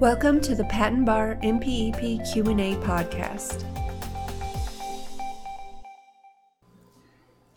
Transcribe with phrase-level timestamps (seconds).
[0.00, 3.64] Welcome to the Patent Bar MPEP Q&A podcast.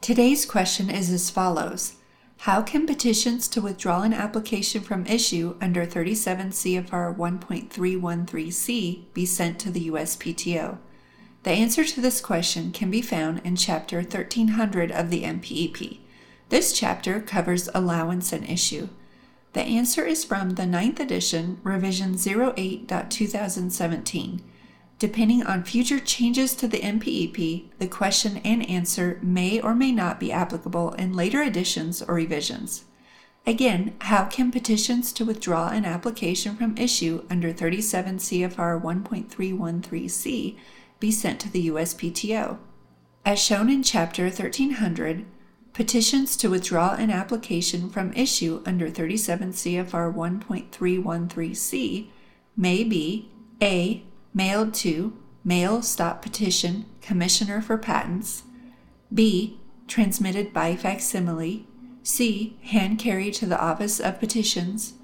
[0.00, 1.96] Today's question is as follows:
[2.38, 9.58] How can petitions to withdraw an application from issue under 37 CFR 1.313C be sent
[9.58, 10.78] to the USPTO?
[11.42, 15.98] The answer to this question can be found in Chapter 1300 of the MPEP.
[16.48, 18.88] This chapter covers allowance and issue.
[19.52, 24.40] The answer is from the 9th edition, revision 08.2017.
[25.00, 30.20] Depending on future changes to the MPEP, the question and answer may or may not
[30.20, 32.84] be applicable in later editions or revisions.
[33.46, 40.58] Again, how can petitions to withdraw an application from issue under 37 CFR 1.313C
[41.00, 42.58] be sent to the USPTO?
[43.24, 45.24] As shown in Chapter 1300,
[45.72, 52.08] Petitions to withdraw an application from issue under 37 CFR 1.313C
[52.56, 53.30] may be
[53.62, 54.02] A.
[54.34, 58.42] Mailed to Mail Stop Petition Commissioner for Patents,
[59.12, 59.58] B.
[59.86, 61.66] Transmitted by facsimile,
[62.02, 62.56] C.
[62.62, 64.94] Hand carried to the Office of Petitions,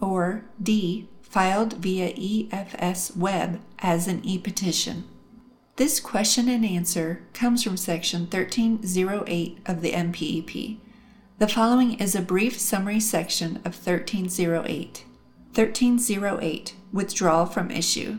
[0.00, 1.08] or D.
[1.22, 5.04] Filed via EFS Web as an e petition.
[5.76, 10.78] This question and answer comes from Section 1308 of the MPEP.
[11.38, 15.04] The following is a brief summary section of 1308.
[15.52, 18.18] 1308 Withdrawal from Issue.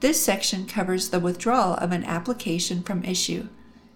[0.00, 3.48] This section covers the withdrawal of an application from issue.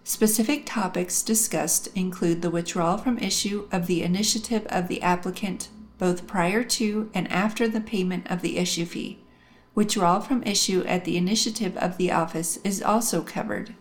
[0.03, 6.27] Specific topics discussed include the withdrawal from issue of the initiative of the applicant both
[6.27, 9.19] prior to and after the payment of the issue fee
[9.79, 13.77] Withdrawal from issue at the initiative of the office is also covered.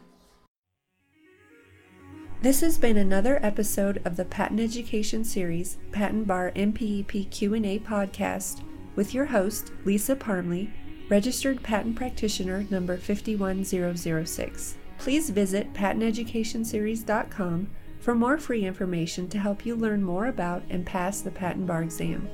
[2.43, 8.61] This has been another episode of the Patent Education Series Patent Bar MPEP Q&A podcast
[8.95, 10.71] with your host Lisa Parmley,
[11.09, 14.77] registered patent practitioner number 51006.
[14.99, 17.69] Please visit patenteducationseries.com
[17.99, 21.81] for more free information to help you learn more about and pass the patent bar
[21.81, 22.29] exam.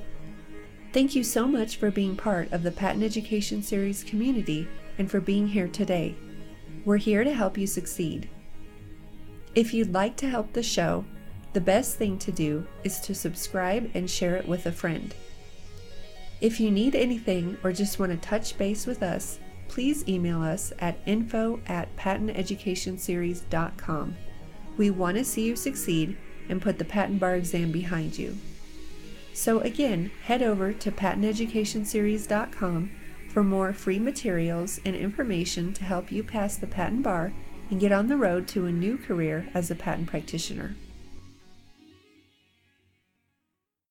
[0.93, 4.67] Thank you so much for being part of the Patent Education Series community
[4.99, 6.13] and for being here today.
[6.85, 8.29] We're here to help you succeed.
[9.55, 11.03] If you'd like to help the show,
[11.53, 15.15] the best thing to do is to subscribe and share it with a friend.
[16.41, 19.39] If you need anything or just want to touch base with us,
[19.69, 24.15] please email us at info at patenteducationseries.com.
[24.77, 26.15] We want to see you succeed
[26.49, 28.37] and put the patent bar exam behind you.
[29.33, 32.91] So again, head over to patenteducationseries.com
[33.29, 37.33] for more free materials and information to help you pass the patent bar
[37.71, 40.75] and get on the road to a new career as a patent practitioner.